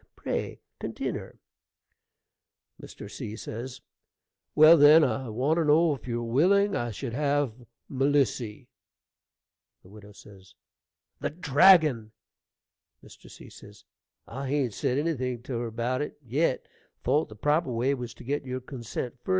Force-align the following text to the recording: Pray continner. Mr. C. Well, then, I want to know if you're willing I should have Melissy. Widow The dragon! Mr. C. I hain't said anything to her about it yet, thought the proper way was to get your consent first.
Pray 0.15 0.59
continner. 0.79 1.37
Mr. 2.81 3.07
C. 3.07 3.37
Well, 4.55 4.75
then, 4.75 5.03
I 5.03 5.29
want 5.29 5.57
to 5.59 5.65
know 5.65 5.93
if 5.93 6.07
you're 6.07 6.23
willing 6.23 6.75
I 6.75 6.89
should 6.89 7.13
have 7.13 7.53
Melissy. 7.87 8.67
Widow 9.83 10.11
The 11.19 11.29
dragon! 11.29 12.13
Mr. 13.05 13.29
C. 13.29 13.83
I 14.27 14.49
hain't 14.49 14.73
said 14.73 14.97
anything 14.97 15.43
to 15.43 15.59
her 15.59 15.67
about 15.67 16.01
it 16.01 16.17
yet, 16.25 16.65
thought 17.03 17.29
the 17.29 17.35
proper 17.35 17.71
way 17.71 17.93
was 17.93 18.15
to 18.15 18.23
get 18.23 18.43
your 18.43 18.59
consent 18.59 19.19
first. 19.19 19.29